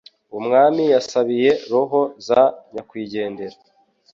[0.37, 2.41] Umwami yasabiye roho za
[2.73, 3.57] nyakwigendera.